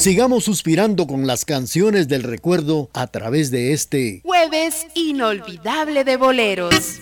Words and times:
Sigamos 0.00 0.44
suspirando 0.44 1.06
con 1.06 1.26
las 1.26 1.44
canciones 1.44 2.08
del 2.08 2.22
recuerdo 2.22 2.88
a 2.94 3.08
través 3.08 3.50
de 3.50 3.74
este 3.74 4.22
jueves 4.24 4.86
inolvidable 4.94 6.04
de 6.04 6.16
boleros. 6.16 7.00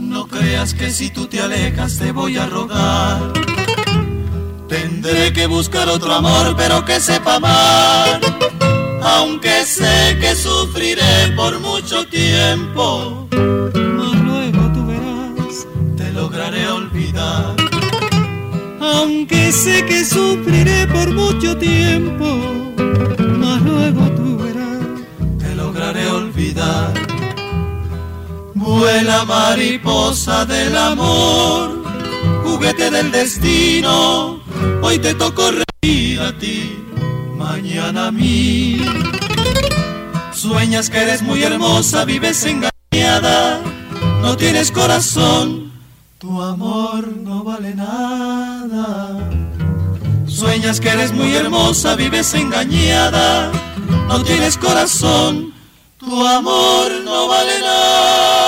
No 0.00 0.26
creas 0.26 0.74
que 0.74 0.90
si 0.90 1.10
tú 1.10 1.28
te 1.28 1.38
alejas 1.38 1.96
te 1.98 2.10
voy 2.10 2.36
a 2.38 2.46
rogar 2.46 3.37
Tendré 5.08 5.32
que 5.32 5.46
buscar 5.46 5.88
otro 5.88 6.12
amor, 6.12 6.54
pero 6.54 6.84
que 6.84 7.00
sepa 7.00 7.36
amar. 7.36 8.20
Aunque 9.00 9.64
sé 9.64 10.18
que 10.20 10.36
sufriré 10.36 11.32
por 11.34 11.58
mucho 11.60 12.06
tiempo, 12.08 13.26
mas 13.32 14.14
luego 14.28 14.60
tú 14.74 14.86
verás, 14.86 15.66
te 15.96 16.12
lograré 16.12 16.68
olvidar. 16.68 17.56
Aunque 18.82 19.50
sé 19.50 19.86
que 19.86 20.04
sufriré 20.04 20.86
por 20.88 21.10
mucho 21.14 21.56
tiempo, 21.56 22.26
mas 23.38 23.62
luego 23.62 24.10
tú 24.10 24.36
verás, 24.36 25.38
te 25.38 25.54
lograré 25.54 26.06
olvidar. 26.10 26.92
Vuela 28.54 29.24
mariposa 29.24 30.44
del 30.44 30.76
amor, 30.76 31.82
juguete 32.44 32.90
del 32.90 33.10
destino 33.10 34.37
Hoy 34.82 34.98
te 34.98 35.14
tocó 35.14 35.50
reír 35.50 36.20
a 36.20 36.32
ti, 36.38 36.76
mañana 37.36 38.08
a 38.08 38.10
mí. 38.10 38.80
Sueñas 40.32 40.88
que 40.90 40.98
eres 40.98 41.22
muy 41.22 41.42
hermosa, 41.42 42.04
vives 42.04 42.44
engañada, 42.44 43.60
no 44.22 44.36
tienes 44.36 44.70
corazón, 44.70 45.72
tu 46.18 46.40
amor 46.40 47.08
no 47.08 47.44
vale 47.44 47.74
nada. 47.74 49.18
Sueñas 50.26 50.80
que 50.80 50.90
eres 50.90 51.12
muy 51.12 51.34
hermosa, 51.34 51.96
vives 51.96 52.34
engañada, 52.34 53.50
no 54.06 54.22
tienes 54.22 54.56
corazón, 54.56 55.52
tu 55.98 56.26
amor 56.26 56.92
no 57.04 57.28
vale 57.28 57.60
nada. 57.60 58.47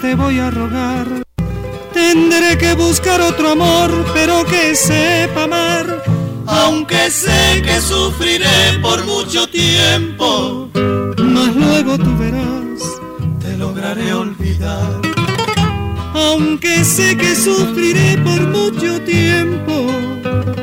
Te 0.00 0.14
voy 0.16 0.40
a 0.40 0.50
rogar. 0.50 1.06
Tendré 1.92 2.58
que 2.58 2.74
buscar 2.74 3.20
otro 3.20 3.50
amor, 3.50 3.90
pero 4.12 4.44
que 4.44 4.74
sepa 4.74 5.44
amar. 5.44 6.02
Aunque 6.46 7.08
sé 7.08 7.62
que 7.62 7.80
sufriré 7.80 8.78
por 8.82 9.04
mucho 9.06 9.46
tiempo, 9.46 10.68
mas 11.18 11.54
luego 11.54 11.98
tú 11.98 12.16
verás, 12.18 12.82
te 13.40 13.56
lograré 13.56 14.12
olvidar. 14.12 15.00
Aunque 16.14 16.84
sé 16.84 17.16
que 17.16 17.36
sufriré 17.36 18.18
por 18.18 18.40
mucho 18.48 19.00
tiempo, 19.02 19.86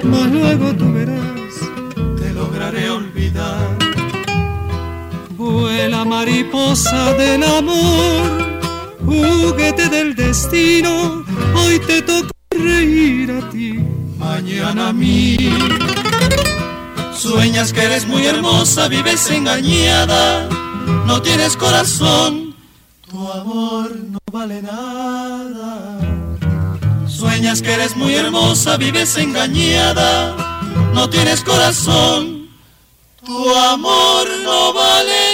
mas 0.03 0.31
luego 0.31 0.73
tú 0.75 0.91
verás, 0.91 1.28
Vuela 5.79 6.03
mariposa 6.03 7.13
del 7.13 7.41
amor 7.41 8.49
juguete 9.05 9.87
del 9.87 10.13
destino, 10.13 11.23
hoy 11.55 11.79
te 11.79 12.01
toca 12.01 12.29
reír 12.51 13.31
a 13.31 13.49
ti, 13.49 13.79
mañana 14.17 14.89
a 14.89 14.93
mí. 14.93 15.37
Sueñas 17.15 17.71
que 17.71 17.83
eres 17.83 18.05
muy 18.05 18.25
hermosa, 18.25 18.89
vives 18.89 19.31
engañada, 19.31 20.49
no 21.05 21.21
tienes 21.21 21.55
corazón, 21.55 22.53
tu 23.09 23.31
amor 23.31 23.95
no 23.95 24.19
vale 24.33 24.61
nada. 24.61 25.97
Sueñas 27.07 27.61
que 27.61 27.71
eres 27.71 27.95
muy 27.95 28.15
hermosa, 28.15 28.75
vives 28.75 29.15
engañada, 29.15 30.35
no 30.93 31.09
tienes 31.09 31.41
corazón, 31.41 32.49
tu 33.25 33.55
amor 33.55 34.27
no 34.43 34.73
vale 34.73 35.28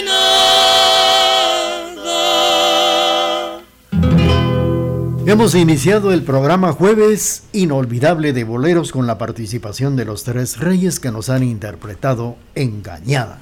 Hemos 5.28 5.56
iniciado 5.56 6.14
el 6.14 6.22
programa 6.22 6.72
Jueves 6.72 7.46
Inolvidable 7.52 8.32
de 8.32 8.44
Boleros 8.44 8.92
con 8.92 9.08
la 9.08 9.18
participación 9.18 9.96
de 9.96 10.06
los 10.06 10.24
tres 10.24 10.60
reyes 10.60 11.00
que 11.00 11.12
nos 11.12 11.32
han 11.32 11.42
interpretado 11.42 12.36
Engañada. 12.54 13.40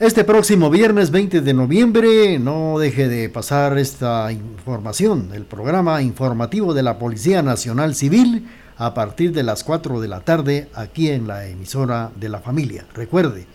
Este 0.00 0.24
próximo 0.24 0.68
viernes 0.68 1.12
20 1.12 1.42
de 1.42 1.54
noviembre 1.54 2.40
no 2.40 2.80
deje 2.80 3.08
de 3.08 3.28
pasar 3.28 3.78
esta 3.78 4.32
información, 4.32 5.30
el 5.32 5.44
programa 5.44 6.02
informativo 6.02 6.74
de 6.74 6.82
la 6.82 6.98
Policía 6.98 7.40
Nacional 7.42 7.94
Civil 7.94 8.48
a 8.78 8.94
partir 8.94 9.32
de 9.32 9.44
las 9.44 9.62
4 9.62 10.00
de 10.00 10.08
la 10.08 10.22
tarde 10.22 10.68
aquí 10.74 11.08
en 11.10 11.28
la 11.28 11.46
emisora 11.46 12.10
de 12.16 12.28
la 12.28 12.40
familia. 12.40 12.84
Recuerde, 12.94 13.46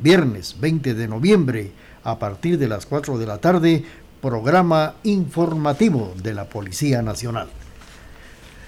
viernes 0.00 0.54
20 0.60 0.94
de 0.94 1.08
noviembre 1.08 1.72
a 2.04 2.20
partir 2.20 2.56
de 2.56 2.68
las 2.68 2.86
4 2.86 3.18
de 3.18 3.26
la 3.26 3.38
tarde 3.38 3.84
programa 4.26 4.96
informativo 5.04 6.12
de 6.20 6.34
la 6.34 6.46
Policía 6.46 7.00
Nacional. 7.00 7.46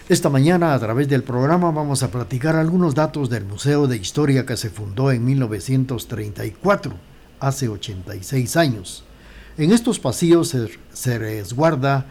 Esta 0.09 0.29
mañana 0.29 0.73
a 0.73 0.79
través 0.79 1.09
del 1.09 1.25
programa 1.25 1.73
vamos 1.73 2.05
a 2.05 2.13
platicar 2.13 2.55
algunos 2.55 2.95
datos 2.95 3.29
del 3.29 3.45
Museo 3.45 3.89
de 3.89 3.97
Historia 3.97 4.47
que 4.47 4.57
se 4.57 4.71
fundó 4.71 5.11
en 5.11 5.25
1934, 5.25 6.93
hace 7.41 7.69
86 7.69 8.57
años. 8.57 9.03
En 9.57 9.73
estos 9.73 9.99
pasillos 9.99 10.55
se, 10.93 11.19
resguarda 11.19 12.07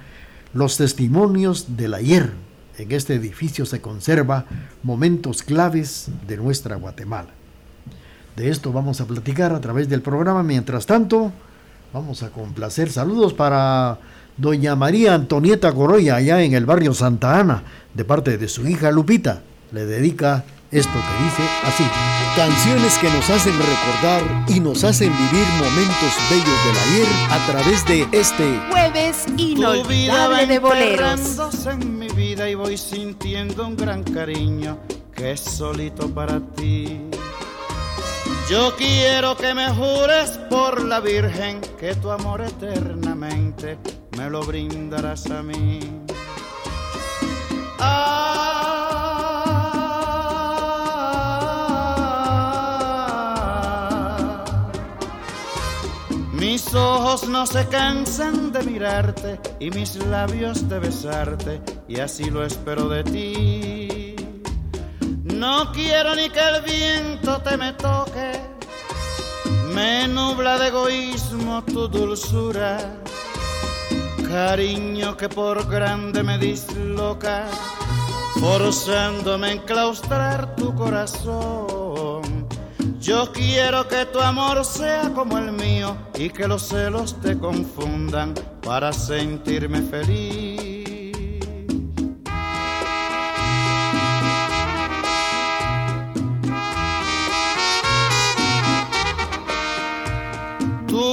los 0.53 0.75
testimonios 0.75 1.77
del 1.77 1.93
ayer. 1.93 2.33
En 2.77 2.91
este 2.91 3.15
edificio 3.15 3.65
se 3.65 3.79
conserva 3.79 4.43
momentos 4.83 5.41
claves 5.41 6.09
de 6.27 6.35
nuestra 6.35 6.75
Guatemala. 6.75 7.29
De 8.35 8.49
esto 8.49 8.73
vamos 8.73 8.99
a 8.99 9.05
platicar 9.05 9.53
a 9.53 9.61
través 9.61 9.87
del 9.87 10.01
programa. 10.01 10.43
Mientras 10.43 10.85
tanto, 10.85 11.31
Vamos 11.93 12.23
a 12.23 12.29
complacer. 12.29 12.91
Saludos 12.91 13.33
para 13.33 13.97
doña 14.35 14.75
María 14.75 15.13
Antonieta 15.13 15.71
Coroya, 15.73 16.17
allá 16.17 16.41
en 16.41 16.53
el 16.53 16.65
barrio 16.65 16.93
Santa 16.93 17.39
Ana, 17.39 17.63
de 17.93 18.03
parte 18.05 18.37
de 18.37 18.47
su 18.47 18.67
hija 18.67 18.91
Lupita. 18.91 19.41
Le 19.71 19.85
dedica 19.85 20.43
esto 20.71 20.91
que 20.91 21.23
dice 21.23 21.43
así. 21.63 21.83
Canciones 22.35 22.97
que 22.99 23.09
nos 23.09 23.29
hacen 23.29 23.53
recordar 23.53 24.45
y 24.47 24.59
nos 24.59 24.83
hacen 24.83 25.11
vivir 25.11 25.47
momentos 25.57 26.13
bellos 26.29 26.65
del 26.65 26.77
ayer 26.87 27.07
a 27.31 27.47
través 27.47 27.85
de 27.85 28.07
este 28.11 28.59
jueves 28.69 29.25
inolvidable 29.37 30.45
de 30.45 30.59
boleros. 30.59 31.39
en 31.65 31.97
mi 31.97 32.09
vida 32.09 32.49
y 32.49 32.55
voy 32.55 32.77
sintiendo 32.77 33.65
un 33.65 33.75
gran 33.75 34.03
cariño 34.03 34.77
que 35.15 35.31
es 35.31 35.39
solito 35.39 36.09
para 36.09 36.39
ti. 36.39 37.01
Yo 38.49 38.73
quiero 38.77 39.35
que 39.35 39.53
me 39.53 39.69
jures 39.73 40.39
por 40.49 40.81
la 40.85 41.01
Virgen 41.01 41.59
que 41.77 41.93
tu 41.95 42.09
amor 42.09 42.39
eternamente 42.39 43.77
me 44.17 44.29
lo 44.29 44.41
brindarás 44.41 45.29
a 45.29 45.43
mí. 45.43 45.81
Ah, 47.79 48.15
mis 56.31 56.73
ojos 56.73 57.27
no 57.27 57.45
se 57.45 57.67
cansan 57.67 58.53
de 58.53 58.63
mirarte 58.63 59.41
y 59.59 59.71
mis 59.71 59.97
labios 60.05 60.69
de 60.69 60.79
besarte 60.79 61.61
y 61.89 61.99
así 61.99 62.29
lo 62.29 62.45
espero 62.45 62.87
de 62.87 63.03
ti. 63.03 64.15
No 65.37 65.71
quiero 65.71 66.15
ni 66.15 66.29
que 66.29 66.39
el 66.39 66.63
viento 66.63 67.39
te 67.43 67.57
me 67.57 67.73
toque, 67.73 68.26
nubla 70.17 70.57
de 70.57 70.67
egoísmo 70.69 71.63
tu 71.63 71.87
dulzura 71.87 72.71
cariño 74.27 75.15
que 75.15 75.29
por 75.29 75.69
grande 75.69 76.23
me 76.23 76.37
disloca, 76.37 77.45
forzándome 78.39 79.47
a 79.47 79.51
enclaustrar 79.53 80.55
tu 80.55 80.73
corazón. 80.75 82.47
Yo 82.99 83.31
quiero 83.31 83.87
que 83.87 84.05
tu 84.05 84.19
amor 84.19 84.65
sea 84.65 85.11
como 85.13 85.37
el 85.37 85.51
mío 85.51 85.95
y 86.15 86.29
que 86.29 86.47
los 86.47 86.63
celos 86.63 87.21
te 87.21 87.37
confundan 87.37 88.33
para 88.61 88.91
sentirme 88.91 89.81
feliz. 89.83 90.76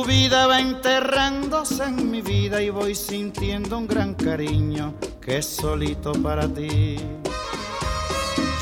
Tu 0.05 0.11
vida 0.11 0.47
va 0.47 0.61
enterrándose 0.61 1.83
en 1.83 2.11
mi 2.11 2.21
vida 2.21 2.61
y 2.61 2.69
voy 2.69 2.95
sintiendo 2.95 3.79
un 3.79 3.87
gran 3.87 4.13
cariño 4.13 4.93
que 5.19 5.39
es 5.39 5.47
solito 5.47 6.13
para 6.13 6.47
ti. 6.47 6.97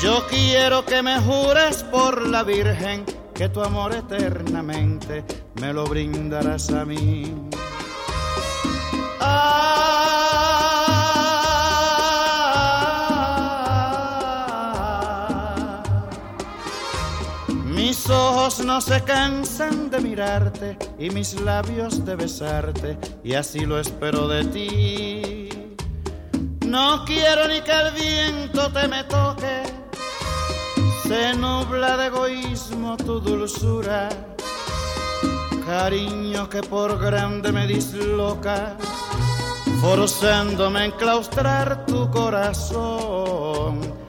Yo 0.01 0.25
quiero 0.29 0.85
que 0.85 1.03
me 1.03 1.19
jures 1.19 1.83
por 1.83 2.29
la 2.29 2.43
Virgen 2.43 3.03
que 3.33 3.49
tu 3.49 3.61
amor 3.61 3.93
eternamente 3.93 5.25
me 5.59 5.73
lo 5.73 5.83
brindarás 5.83 6.69
a 6.71 6.85
mí. 6.85 7.33
No 18.43 18.81
se 18.81 19.01
cansan 19.03 19.89
de 19.89 20.01
mirarte 20.01 20.77
y 20.99 21.09
mis 21.11 21.39
labios 21.39 22.03
de 22.03 22.17
besarte 22.17 22.97
y 23.23 23.35
así 23.35 23.61
lo 23.65 23.79
espero 23.79 24.27
de 24.27 24.43
ti. 24.43 25.49
No 26.65 27.05
quiero 27.05 27.47
ni 27.47 27.61
que 27.61 27.71
el 27.71 27.93
viento 27.93 28.69
te 28.73 28.89
me 28.89 29.05
toque, 29.05 29.63
se 31.07 31.33
nubla 31.35 31.95
de 31.95 32.07
egoísmo 32.07 32.97
tu 32.97 33.21
dulzura, 33.21 34.09
cariño 35.65 36.49
que 36.49 36.61
por 36.63 36.99
grande 36.99 37.49
me 37.53 37.65
disloca, 37.65 38.75
forzándome 39.79 40.79
a 40.81 40.85
enclaustrar 40.85 41.85
tu 41.85 42.11
corazón 42.11 44.03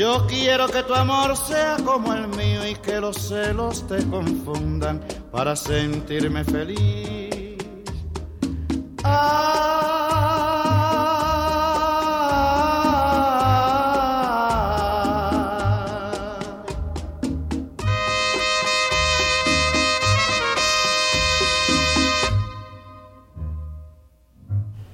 yo 0.00 0.26
quiero 0.26 0.66
que 0.66 0.82
tu 0.82 0.94
amor 0.94 1.36
sea 1.36 1.76
como 1.84 2.14
el 2.14 2.26
mío 2.28 2.39
que 2.82 3.00
los 3.00 3.16
celos 3.16 3.86
te 3.86 4.04
confundan 4.08 5.00
para 5.30 5.56
sentirme 5.56 6.44
feliz. 6.44 7.30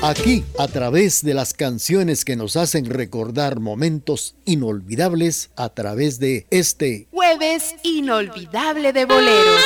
Aquí, 0.00 0.42
a 0.58 0.68
través 0.68 1.22
de 1.22 1.34
las 1.34 1.52
canciones 1.52 2.24
que 2.24 2.36
nos 2.36 2.56
hacen 2.56 2.86
recordar 2.86 3.60
momentos 3.60 4.36
inolvidables, 4.46 5.50
a 5.56 5.68
través 5.68 6.18
de 6.18 6.46
este 6.48 7.08
jueves 7.10 7.74
inolvidable 7.82 8.94
de 8.94 9.04
boleros. 9.04 9.60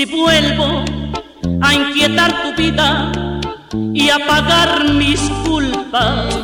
Si 0.00 0.06
vuelvo 0.06 0.82
a 1.60 1.74
inquietar 1.74 2.42
tu 2.42 2.62
vida 2.62 3.12
y 3.92 4.08
a 4.08 4.18
pagar 4.26 4.94
mis 4.94 5.20
culpas. 5.44 6.34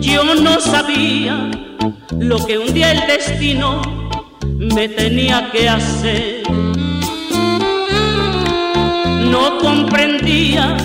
Yo 0.00 0.24
no 0.34 0.60
sabía 0.60 1.50
lo 2.18 2.44
que 2.44 2.58
un 2.58 2.74
día 2.74 2.90
el 2.90 3.06
destino 3.06 3.80
me 4.56 4.88
tenía 4.88 5.50
que 5.52 5.68
hacer. 5.68 6.42
No 9.30 9.58
comprendía 9.58 10.76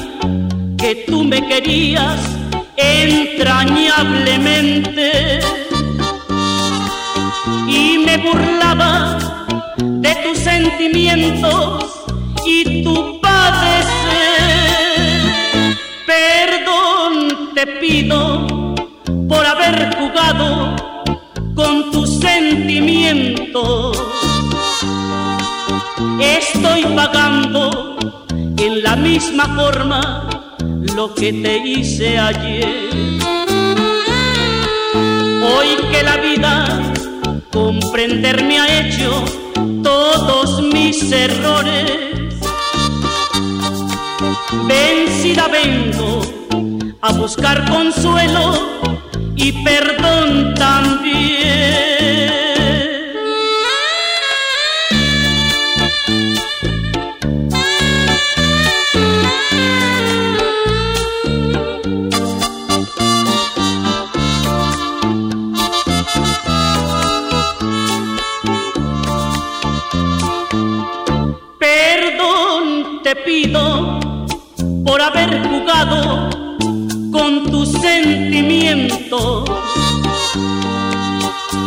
que 0.77 1.05
tú 1.07 1.23
me 1.23 1.47
querías 1.47 2.19
entrañablemente 2.75 5.39
y 7.67 7.97
me 7.99 8.17
burlaba 8.17 9.17
de 9.77 10.15
tus 10.23 10.37
sentimientos 10.39 11.85
y 12.45 12.83
tu 12.83 13.21
padecer. 13.21 13.87
Perdón 16.05 17.53
te 17.53 17.65
pido 17.67 18.75
por 19.29 19.45
haber 19.45 19.95
jugado 19.95 20.75
con 21.55 21.89
tus 21.91 22.19
sentimientos. 22.19 23.97
Estoy 26.19 26.83
pagando 26.95 27.97
en 28.61 28.83
la 28.83 28.95
misma 28.95 29.55
forma 29.55 30.29
lo 30.95 31.15
que 31.15 31.33
te 31.33 31.57
hice 31.57 32.19
ayer. 32.19 32.89
Hoy 35.43 35.67
que 35.91 36.03
la 36.03 36.17
vida 36.17 36.93
comprender 37.51 38.43
me 38.43 38.59
ha 38.59 38.81
hecho 38.81 39.25
todos 39.81 40.61
mis 40.61 41.11
errores. 41.11 41.91
Vencida 44.67 45.47
vengo 45.47 46.21
a 47.01 47.13
buscar 47.13 47.67
consuelo 47.67 48.53
y 49.35 49.51
perdón 49.63 50.53
también. 50.53 52.40
Pido 73.15 73.99
por 74.85 75.01
haber 75.01 75.41
jugado 75.47 76.29
con 77.11 77.51
tus 77.51 77.69
sentimientos. 77.71 79.49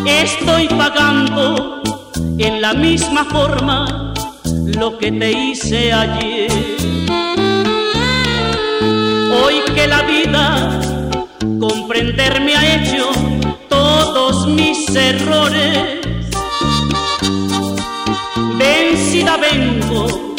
Estoy 0.07 0.69
pagando 0.69 1.83
en 2.39 2.61
la 2.61 2.75
misma 2.75 3.25
forma 3.25 4.15
lo 4.79 4.99
que 4.99 5.13
te 5.13 5.33
hice 5.33 5.93
ayer. 5.93 6.51
Hoy 9.45 9.61
que 9.75 9.87
la 9.87 10.03
vida 10.03 10.81
comprenderme 11.61 12.57
ha 12.57 12.77
hecho 12.77 13.11
todos 13.69 14.47
mis 14.47 14.89
errores. 14.95 16.01
Vencida 18.59 19.37
vengo 19.37 20.34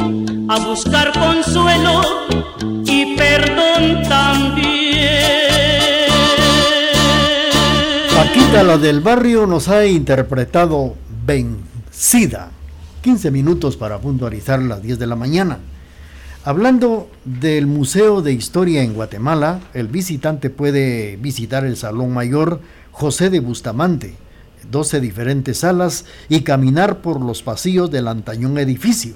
a 0.48 0.60
buscar 0.68 1.12
consuelo 1.14 2.02
y 2.86 3.16
perdón 3.16 4.04
también. 4.08 4.75
Paquita, 8.16 8.64
la 8.64 8.78
del 8.78 9.02
barrio, 9.02 9.48
nos 9.48 9.68
ha 9.68 9.86
interpretado 9.86 10.96
Vencida. 11.25 12.52
15 13.02 13.32
minutos 13.32 13.78
para 13.78 14.00
puntualizar 14.00 14.62
las 14.62 14.82
10 14.82 15.00
de 15.00 15.08
la 15.08 15.16
mañana. 15.16 15.60
Hablando 16.44 17.10
del 17.24 17.66
Museo 17.66 18.22
de 18.22 18.34
Historia 18.34 18.84
en 18.84 18.94
Guatemala, 18.94 19.62
el 19.74 19.88
visitante 19.88 20.52
puede 20.52 21.18
visitar 21.18 21.66
el 21.66 21.75
Salón 21.75 22.14
Mayor 22.14 22.62
José 22.92 23.32
de 23.32 23.40
Bustamante, 23.40 24.16
12 24.70 25.00
diferentes 25.02 25.60
salas 25.60 26.06
y 26.30 26.42
caminar 26.42 27.00
por 27.00 27.20
los 27.20 27.42
pasillos 27.42 27.90
del 27.90 28.08
antañón 28.08 28.60
edificio 28.60 29.16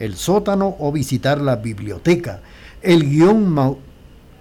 el 0.00 0.16
sótano 0.16 0.74
o 0.80 0.90
visitar 0.90 1.40
la 1.40 1.54
biblioteca. 1.56 2.40
El 2.82 3.08
guion 3.08 3.76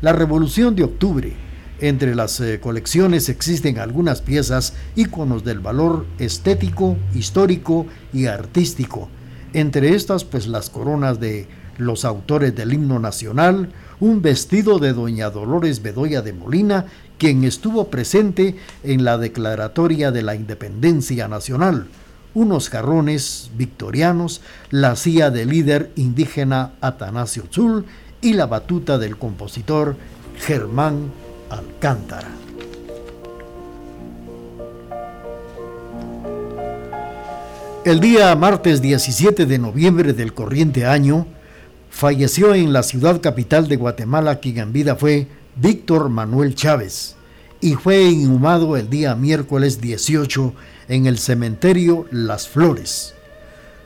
la 0.00 0.12
revolución 0.12 0.76
de 0.76 0.84
octubre, 0.84 1.32
entre 1.80 2.14
las 2.14 2.40
eh, 2.40 2.60
colecciones 2.60 3.28
existen 3.28 3.78
algunas 3.78 4.22
piezas 4.22 4.74
íconos 4.96 5.44
del 5.44 5.60
valor 5.60 6.06
estético, 6.18 6.96
histórico 7.14 7.86
y 8.12 8.26
artístico. 8.26 9.08
Entre 9.52 9.94
estas, 9.94 10.24
pues 10.24 10.46
las 10.46 10.70
coronas 10.70 11.20
de 11.20 11.46
los 11.78 12.04
autores 12.04 12.54
del 12.54 12.72
himno 12.72 12.98
nacional, 12.98 13.70
un 14.00 14.22
vestido 14.22 14.78
de 14.78 14.92
doña 14.92 15.30
Dolores 15.30 15.82
Bedoya 15.82 16.22
de 16.22 16.32
Molina, 16.32 16.86
quien 17.18 17.44
estuvo 17.44 17.88
presente 17.88 18.56
en 18.82 19.04
la 19.04 19.18
declaratoria 19.18 20.10
de 20.10 20.22
la 20.22 20.34
independencia 20.34 21.28
nacional, 21.28 21.88
unos 22.34 22.68
jarrones 22.68 23.50
victorianos, 23.56 24.40
la 24.70 24.96
silla 24.96 25.30
del 25.30 25.50
líder 25.50 25.92
indígena 25.96 26.72
Atanasio 26.80 27.44
Zul 27.52 27.84
y 28.20 28.32
la 28.32 28.46
batuta 28.46 28.98
del 28.98 29.16
compositor 29.16 29.96
Germán 30.38 31.12
Alcántara. 31.54 32.28
El 37.84 38.00
día 38.00 38.34
martes 38.34 38.80
17 38.80 39.46
de 39.46 39.58
noviembre 39.58 40.12
del 40.14 40.32
corriente 40.32 40.86
año, 40.86 41.26
falleció 41.90 42.54
en 42.54 42.72
la 42.72 42.82
ciudad 42.82 43.20
capital 43.20 43.68
de 43.68 43.76
Guatemala 43.76 44.40
quien 44.40 44.58
en 44.58 44.72
vida 44.72 44.96
fue 44.96 45.28
Víctor 45.56 46.08
Manuel 46.08 46.54
Chávez 46.54 47.14
y 47.60 47.74
fue 47.74 48.02
inhumado 48.02 48.76
el 48.76 48.90
día 48.90 49.14
miércoles 49.14 49.80
18 49.80 50.54
en 50.88 51.06
el 51.06 51.18
cementerio 51.18 52.06
Las 52.10 52.48
Flores. 52.48 53.14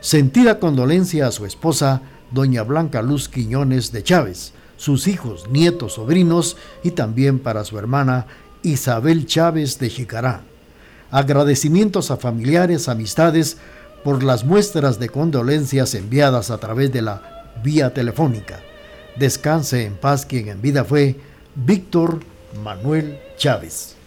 Sentida 0.00 0.58
condolencia 0.58 1.26
a 1.26 1.32
su 1.32 1.44
esposa, 1.44 2.02
doña 2.30 2.62
Blanca 2.62 3.02
Luz 3.02 3.28
Quiñones 3.28 3.92
de 3.92 4.02
Chávez, 4.02 4.52
sus 4.78 5.08
hijos, 5.08 5.48
nietos, 5.50 5.94
sobrinos 5.94 6.56
y 6.82 6.92
también 6.92 7.38
para 7.38 7.64
su 7.64 7.78
hermana 7.78 8.26
Isabel 8.62 9.26
Chávez 9.26 9.78
de 9.78 9.90
Jicará. 9.90 10.40
Agradecimientos 11.10 12.10
a 12.10 12.16
familiares, 12.16 12.88
amistades 12.88 13.58
por 14.02 14.22
las 14.22 14.44
muestras 14.44 14.98
de 14.98 15.10
condolencias 15.10 15.94
enviadas 15.94 16.50
a 16.50 16.58
través 16.58 16.92
de 16.92 17.02
la 17.02 17.52
vía 17.62 17.92
telefónica. 17.92 18.60
Descanse 19.16 19.84
en 19.84 19.96
paz 19.96 20.24
quien 20.24 20.48
en 20.48 20.62
vida 20.62 20.84
fue 20.84 21.16
Víctor 21.54 22.20
Manuel 22.62 23.18
Chávez. 23.36 23.97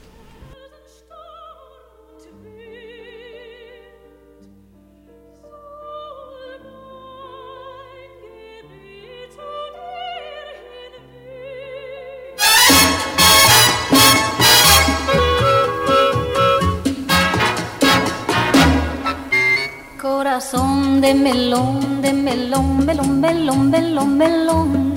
Melón, 21.22 22.02
de 22.02 22.14
melón, 22.14 22.84
melón, 22.86 23.22
melón, 23.22 23.70
melón, 23.70 24.18
melón. 24.18 24.96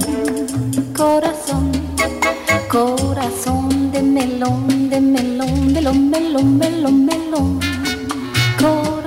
Corazón, 0.97 1.71
corazón 2.69 3.93
de 3.93 4.03
melón, 4.03 4.89
de 4.89 5.01
melón, 5.01 5.73
melón, 5.73 6.11
melón, 6.11 6.59
melón, 6.59 7.05
melón. 7.05 7.61
Corazón. 8.59 9.04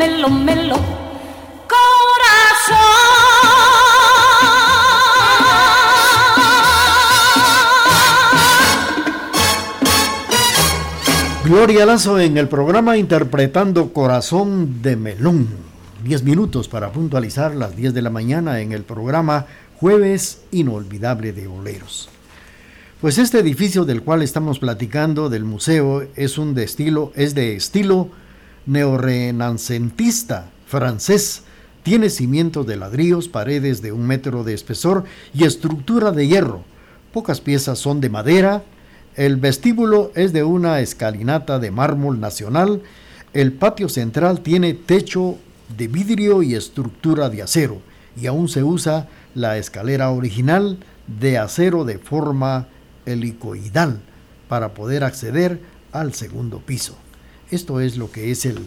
Melón, 0.00 0.44
melón. 0.46 0.80
corazón. 1.68 2.78
Gloria 11.44 11.84
Lazo 11.84 12.18
en 12.18 12.38
el 12.38 12.48
programa 12.48 12.96
interpretando 12.96 13.92
Corazón 13.92 14.80
de 14.80 14.96
Melón. 14.96 15.48
10 16.02 16.22
minutos 16.22 16.68
para 16.68 16.92
puntualizar 16.92 17.54
las 17.54 17.76
10 17.76 17.92
de 17.92 18.00
la 18.00 18.08
mañana 18.08 18.60
en 18.60 18.72
el 18.72 18.84
programa 18.84 19.44
Jueves 19.78 20.40
Inolvidable 20.50 21.34
de 21.34 21.46
Boleros. 21.46 22.08
Pues 23.02 23.18
este 23.18 23.38
edificio 23.38 23.84
del 23.84 24.02
cual 24.02 24.22
estamos 24.22 24.58
platicando 24.60 25.28
del 25.28 25.44
museo 25.44 26.06
es 26.16 26.38
un 26.38 26.54
de 26.54 26.64
estilo 26.64 27.12
es 27.16 27.34
de 27.34 27.54
estilo 27.56 28.08
neorrenacentista 28.66 30.50
francés. 30.66 31.42
Tiene 31.82 32.10
cimientos 32.10 32.66
de 32.66 32.76
ladrillos, 32.76 33.28
paredes 33.28 33.82
de 33.82 33.92
un 33.92 34.06
metro 34.06 34.44
de 34.44 34.54
espesor 34.54 35.04
y 35.32 35.44
estructura 35.44 36.12
de 36.12 36.28
hierro. 36.28 36.62
Pocas 37.12 37.40
piezas 37.40 37.78
son 37.78 38.00
de 38.00 38.10
madera. 38.10 38.62
El 39.16 39.36
vestíbulo 39.36 40.12
es 40.14 40.32
de 40.32 40.44
una 40.44 40.80
escalinata 40.80 41.58
de 41.58 41.70
mármol 41.70 42.20
nacional. 42.20 42.82
El 43.32 43.52
patio 43.52 43.88
central 43.88 44.40
tiene 44.40 44.74
techo 44.74 45.38
de 45.76 45.88
vidrio 45.88 46.42
y 46.42 46.54
estructura 46.54 47.30
de 47.30 47.42
acero. 47.42 47.80
Y 48.20 48.26
aún 48.26 48.48
se 48.48 48.62
usa 48.62 49.08
la 49.34 49.56
escalera 49.56 50.10
original 50.10 50.78
de 51.06 51.38
acero 51.38 51.84
de 51.84 51.98
forma 51.98 52.68
helicoidal 53.06 54.00
para 54.48 54.74
poder 54.74 55.04
acceder 55.04 55.60
al 55.92 56.12
segundo 56.14 56.58
piso. 56.58 56.96
Esto 57.50 57.80
es 57.80 57.96
lo 57.96 58.12
que 58.12 58.30
es 58.30 58.46
el 58.46 58.58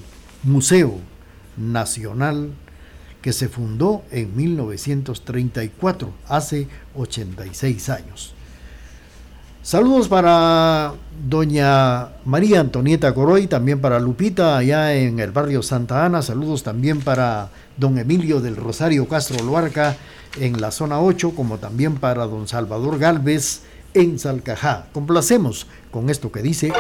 Museo 0.44 1.00
Nacional 1.56 2.52
que 3.22 3.32
se 3.32 3.48
fundó 3.48 4.04
en 4.12 4.36
1934, 4.36 6.12
hace 6.28 6.68
86 6.96 7.90
años. 7.90 8.34
Saludos 9.62 10.10
para 10.10 10.94
doña 11.30 12.10
María 12.26 12.60
Antonieta 12.60 13.14
Coroy, 13.14 13.48
también 13.48 13.80
para 13.80 13.98
Lupita 14.02 14.58
allá 14.58 14.94
en 14.94 15.22
el 15.22 15.32
barrio 15.32 15.64
Santa 15.64 16.06
Ana, 16.06 16.22
saludos 16.22 16.64
también 16.64 17.00
para 17.00 17.50
don 17.78 17.98
Emilio 17.98 18.42
del 18.42 18.58
Rosario 18.58 19.08
Castro 19.08 19.42
Luarca 19.46 19.96
en 20.38 20.60
la 20.60 20.72
zona 20.72 21.00
8, 21.00 21.32
como 21.34 21.60
también 21.60 21.96
para 21.96 22.26
don 22.26 22.50
Salvador 22.50 23.00
Galvez 23.00 23.62
en 23.94 24.20
Salcajá. 24.20 24.88
Complacemos 24.92 25.68
con 25.92 26.10
esto 26.10 26.30
que 26.30 26.42
dice. 26.42 26.74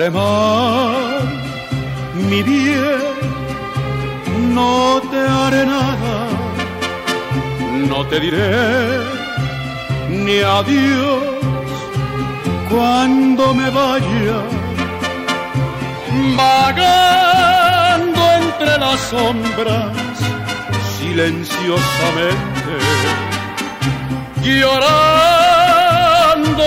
Haré 0.00 0.10
mal, 0.10 1.28
mi 2.28 2.42
bien, 2.42 3.00
no 4.54 4.98
te 5.10 5.18
haré 5.18 5.66
nada, 5.66 6.16
no 7.90 7.98
te 8.06 8.16
diré 8.18 8.50
ni 10.08 10.38
adiós 10.40 11.22
cuando 12.70 13.54
me 13.54 13.68
vaya, 13.68 14.38
vagando 16.42 18.20
entre 18.42 18.72
las 18.78 18.98
sombras 19.10 19.96
silenciosamente, 20.98 22.74
llorando 24.46 25.42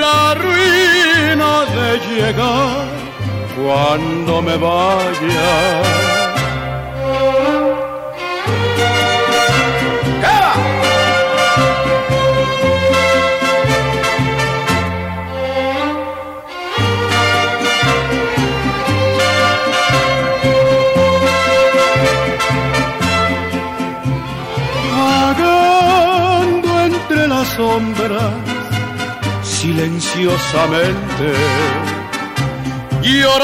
la 0.09 0.33
ruina 0.43 1.51
de 1.75 1.89
llegar 2.07 2.87
cuando 3.55 4.41
me 4.41 4.55
vaya. 4.57 6.08
Silenciosamente, 29.79 31.33
llorando 33.01 33.39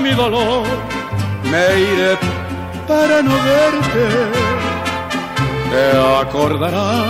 mi 0.00 0.12
dolor, 0.12 0.64
me 1.44 1.80
iré 1.80 2.16
para 2.88 3.22
no 3.22 3.34
verte. 3.44 4.08
Te 5.70 5.84
acordarás 6.22 7.04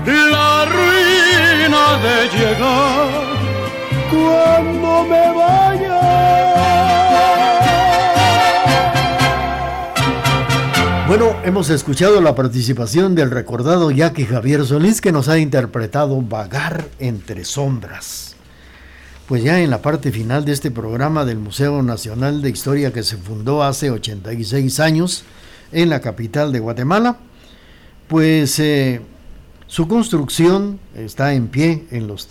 la 0.06 0.66
ruina 0.66 1.98
de 2.04 2.28
llegar 2.38 3.10
cuando 4.12 5.04
me 5.06 5.34
vaya. 5.34 6.02
Bueno, 11.08 11.38
hemos 11.44 11.70
escuchado 11.70 12.20
la 12.22 12.36
participación 12.36 13.16
del 13.16 13.32
recordado 13.32 13.92
Jackie 13.92 14.26
Javier 14.26 14.66
Solís 14.66 15.00
que 15.00 15.14
nos 15.14 15.30
ha 15.30 15.38
interpretado 15.38 16.22
Vagar 16.22 16.84
entre 17.00 17.46
sombras 17.46 18.33
pues 19.28 19.44
ya 19.44 19.62
en 19.62 19.70
la 19.70 19.82
parte 19.82 20.12
final 20.12 20.44
de 20.44 20.52
este 20.52 20.70
programa 20.70 21.24
del 21.26 21.38
Museo 21.38 21.82
Nacional 21.82 22.42
de 22.42 22.50
Historia 22.50 22.92
que 22.92 23.04
se 23.04 23.18
fundó 23.18 23.64
hace 23.64 23.90
86 23.90 24.80
años 24.80 25.24
en 25.72 25.90
la 25.90 26.02
capital 26.02 26.52
de 26.52 26.60
Guatemala, 26.60 27.18
pues 28.08 28.60
eh, 28.60 29.02
su 29.68 29.88
construcción 29.88 30.80
está 30.94 31.34
en 31.34 31.48
pie 31.48 31.86
en 31.90 32.08
los 32.08 32.28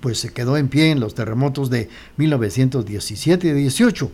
pues 0.00 0.18
se 0.18 0.32
quedó 0.32 0.56
en 0.56 0.68
pie 0.68 0.92
en 0.92 1.00
los 1.00 1.14
terremotos 1.14 1.68
de 1.68 1.88
1917 2.16 3.48
y 3.48 3.52
18, 3.52 4.10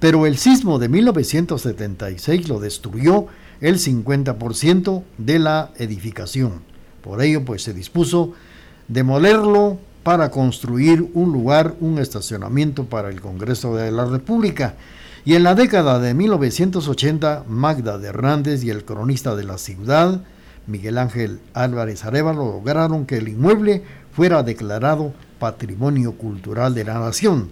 pero 0.00 0.26
el 0.26 0.38
sismo 0.38 0.78
de 0.78 0.88
1976 0.88 2.48
lo 2.48 2.60
destruyó 2.60 3.26
el 3.60 3.78
50% 3.78 5.02
de 5.18 5.38
la 5.38 5.70
edificación. 5.76 6.62
Por 7.02 7.22
ello, 7.22 7.44
pues 7.44 7.62
se 7.62 7.74
dispuso 7.74 8.32
demolerlo 8.88 9.78
para 10.04 10.30
construir 10.30 11.10
un 11.14 11.32
lugar, 11.32 11.74
un 11.80 11.98
estacionamiento 11.98 12.84
para 12.84 13.08
el 13.08 13.22
Congreso 13.22 13.74
de 13.74 13.90
la 13.90 14.04
República. 14.04 14.74
Y 15.24 15.34
en 15.34 15.42
la 15.42 15.54
década 15.54 15.98
de 15.98 16.12
1980, 16.12 17.44
Magda 17.48 17.96
de 17.96 18.08
Hernández 18.08 18.62
y 18.62 18.70
el 18.70 18.84
cronista 18.84 19.34
de 19.34 19.44
la 19.44 19.56
ciudad, 19.56 20.20
Miguel 20.66 20.98
Ángel 20.98 21.40
Álvarez 21.54 22.04
Arevalo, 22.04 22.44
lograron 22.44 23.06
que 23.06 23.16
el 23.16 23.28
inmueble 23.28 23.82
fuera 24.12 24.42
declarado 24.42 25.14
Patrimonio 25.38 26.12
Cultural 26.12 26.74
de 26.74 26.84
la 26.84 26.98
Nación. 26.98 27.48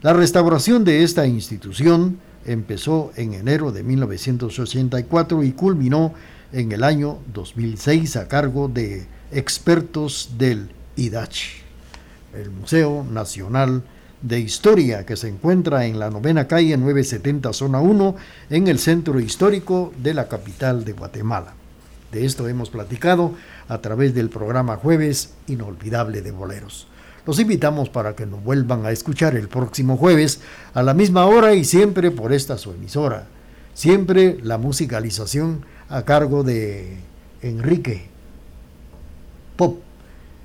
La 0.00 0.12
restauración 0.12 0.84
de 0.84 1.02
esta 1.02 1.26
institución 1.26 2.20
empezó 2.46 3.10
en 3.16 3.34
enero 3.34 3.72
de 3.72 3.82
1984 3.82 5.42
y 5.42 5.50
culminó 5.50 6.14
en 6.52 6.70
el 6.70 6.84
año 6.84 7.18
2006 7.34 8.14
a 8.14 8.28
cargo 8.28 8.68
de 8.68 9.08
expertos 9.32 10.30
del 10.38 10.70
IDACH 10.94 11.67
el 12.34 12.50
Museo 12.50 13.04
Nacional 13.10 13.82
de 14.22 14.40
Historia, 14.40 15.06
que 15.06 15.16
se 15.16 15.28
encuentra 15.28 15.86
en 15.86 15.98
la 15.98 16.10
novena 16.10 16.48
calle 16.48 16.76
970, 16.76 17.52
zona 17.52 17.80
1, 17.80 18.16
en 18.50 18.68
el 18.68 18.78
centro 18.78 19.20
histórico 19.20 19.92
de 20.02 20.14
la 20.14 20.28
capital 20.28 20.84
de 20.84 20.92
Guatemala. 20.92 21.54
De 22.12 22.24
esto 22.24 22.48
hemos 22.48 22.70
platicado 22.70 23.34
a 23.68 23.78
través 23.78 24.14
del 24.14 24.30
programa 24.30 24.76
Jueves 24.76 25.34
Inolvidable 25.46 26.22
de 26.22 26.30
Boleros. 26.30 26.88
Los 27.26 27.38
invitamos 27.38 27.90
para 27.90 28.16
que 28.16 28.24
nos 28.24 28.42
vuelvan 28.42 28.86
a 28.86 28.90
escuchar 28.90 29.36
el 29.36 29.48
próximo 29.48 29.98
jueves 29.98 30.40
a 30.72 30.82
la 30.82 30.94
misma 30.94 31.26
hora 31.26 31.52
y 31.54 31.64
siempre 31.64 32.10
por 32.10 32.32
esta 32.32 32.56
su 32.56 32.70
emisora. 32.70 33.26
Siempre 33.74 34.38
la 34.42 34.56
musicalización 34.56 35.66
a 35.90 36.02
cargo 36.02 36.42
de 36.42 36.96
Enrique 37.42 38.06
Pop. 39.56 39.80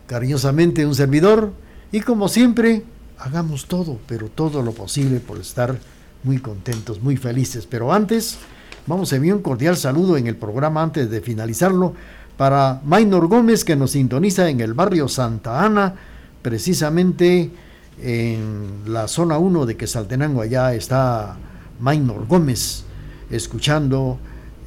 Cariñosamente 0.08 0.86
un 0.86 0.94
servidor, 0.94 1.54
y 1.94 2.02
como 2.02 2.28
siempre, 2.28 2.82
hagamos 3.20 3.68
todo, 3.68 4.00
pero 4.08 4.28
todo 4.28 4.64
lo 4.64 4.72
posible 4.72 5.20
por 5.20 5.38
estar 5.38 5.78
muy 6.24 6.40
contentos, 6.40 7.04
muy 7.04 7.18
felices. 7.18 7.68
Pero 7.68 7.94
antes, 7.94 8.40
vamos 8.88 9.14
a 9.14 9.18
enviar 9.18 9.36
un 9.36 9.44
cordial 9.44 9.78
saludo 9.78 10.18
en 10.18 10.26
el 10.26 10.36
programa 10.36 10.82
antes 10.82 11.08
de 11.12 11.22
finalizarlo 11.22 11.94
para 12.36 12.82
Maynor 12.84 13.28
Gómez 13.28 13.64
que 13.64 13.76
nos 13.76 13.92
sintoniza 13.92 14.50
en 14.50 14.60
el 14.60 14.74
barrio 14.74 15.08
Santa 15.08 15.64
Ana, 15.64 15.94
precisamente 16.42 17.52
en 18.02 18.82
la 18.88 19.08
zona 19.08 19.38
1 19.38 19.68
de 19.68 19.78
Quesaltenango. 19.78 20.42
Allá 20.42 20.74
está 20.74 21.38
Maynor 21.80 22.26
Gómez 22.26 22.86
escuchando 23.30 24.18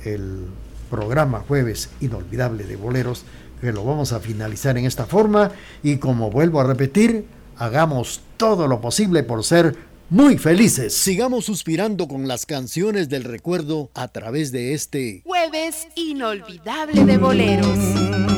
el 0.04 0.46
programa 0.88 1.40
Jueves 1.40 1.90
Inolvidable 2.00 2.62
de 2.62 2.76
Boleros 2.76 3.24
que 3.60 3.72
lo 3.72 3.84
vamos 3.84 4.12
a 4.12 4.20
finalizar 4.20 4.76
en 4.78 4.86
esta 4.86 5.06
forma 5.06 5.52
y 5.82 5.96
como 5.96 6.30
vuelvo 6.30 6.60
a 6.60 6.64
repetir, 6.64 7.26
hagamos 7.56 8.20
todo 8.36 8.68
lo 8.68 8.80
posible 8.80 9.22
por 9.22 9.44
ser 9.44 9.76
muy 10.08 10.38
felices. 10.38 10.94
Sigamos 10.94 11.46
suspirando 11.46 12.06
con 12.06 12.28
las 12.28 12.46
canciones 12.46 13.08
del 13.08 13.24
recuerdo 13.24 13.90
a 13.94 14.08
través 14.08 14.52
de 14.52 14.74
este 14.74 15.22
jueves 15.24 15.88
inolvidable 15.96 17.04
de 17.04 17.18
boleros. 17.18 18.35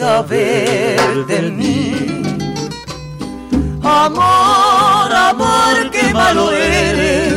Saber 0.00 1.26
de 1.26 1.40
mí. 1.50 1.92
Amor, 3.82 5.08
amor, 5.30 5.74
qué 5.92 6.04
malo 6.14 6.50
eres. 6.52 7.34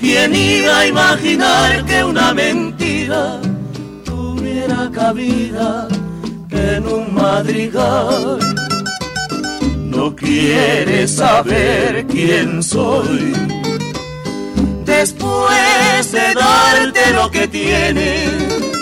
¿Quién 0.00 0.34
iba 0.34 0.78
a 0.80 0.86
imaginar 0.86 1.84
que 1.84 2.02
una 2.02 2.34
mentira 2.34 3.40
tuviera 4.04 4.90
cabida 4.92 5.86
en 6.50 6.80
un 6.96 7.14
madrigal? 7.14 8.38
No 9.94 10.16
quieres 10.16 11.08
saber 11.22 12.04
quién 12.08 12.62
soy. 12.64 13.32
Después 14.84 16.12
de 16.16 16.26
darte 16.34 17.02
lo 17.18 17.30
que 17.30 17.46
tienes 17.46 18.81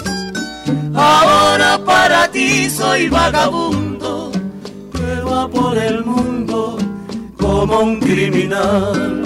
Ahora 1.00 1.80
para 1.82 2.30
ti 2.30 2.68
soy 2.68 3.08
vagabundo, 3.08 4.30
que 4.92 5.22
va 5.22 5.48
por 5.48 5.78
el 5.78 6.04
mundo 6.04 6.76
como 7.38 7.80
un 7.80 7.98
criminal. 8.00 9.22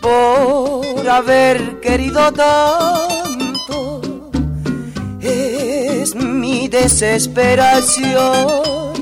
Por 0.00 1.08
haber 1.08 1.78
querido 1.80 2.32
tanto, 2.32 4.00
es 5.20 6.16
mi 6.16 6.66
desesperación. 6.66 8.94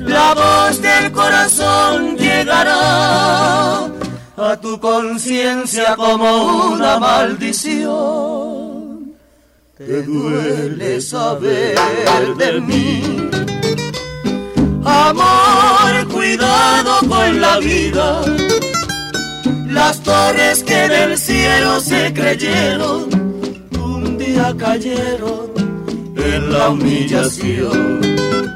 La 0.00 0.34
voz 0.34 0.82
del 0.82 1.10
corazón 1.10 2.18
llegará 2.18 3.86
a 4.36 4.56
tu 4.60 4.78
conciencia 4.78 5.96
como 5.96 6.68
una 6.74 6.98
maldición 6.98 8.63
te 9.76 10.02
duele 10.02 11.00
saber 11.00 11.76
de 12.38 12.60
mí. 12.60 13.02
Amor, 14.84 16.08
cuidado 16.12 17.00
con 17.08 17.40
la 17.40 17.58
vida. 17.58 18.22
Las 19.68 20.00
torres 20.02 20.62
que 20.62 20.88
del 20.88 21.18
cielo 21.18 21.80
se 21.80 22.12
creyeron, 22.12 23.08
un 23.82 24.16
día 24.16 24.54
cayeron 24.56 25.50
en 26.16 26.52
la 26.52 26.68
humillación. 26.70 28.53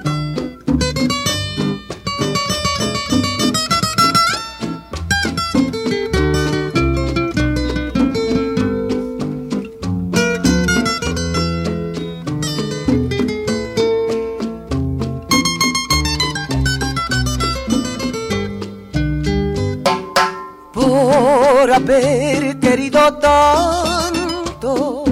tanto. 23.18 25.04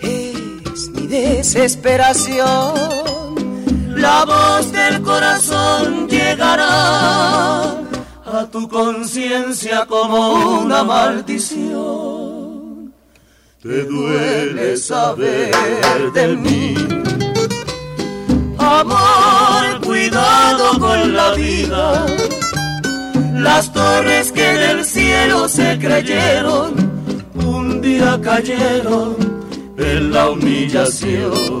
Es 0.00 0.88
mi 0.90 1.06
desesperación. 1.06 2.74
La 3.96 4.24
voz 4.24 4.72
del 4.72 5.02
corazón 5.02 6.08
llegará 6.08 7.70
a 8.26 8.46
tu 8.50 8.68
conciencia 8.68 9.86
como 9.86 10.60
una 10.60 10.82
maldición. 10.84 12.92
Te 13.62 13.84
duele 13.84 14.76
saber 14.76 16.12
de 16.12 16.36
mí. 16.36 16.74
Amor, 18.58 19.80
cuidado 19.82 20.78
con 20.78 21.14
la 21.14 21.34
vida 21.34 22.06
las 23.44 23.70
torres 23.74 24.32
que 24.32 24.40
del 24.42 24.86
cielo 24.86 25.48
se 25.50 25.78
creyeron, 25.78 26.72
un 27.34 27.82
día 27.82 28.18
cayeron 28.22 29.16
en 29.76 30.12
la 30.12 30.30
humillación. 30.30 31.60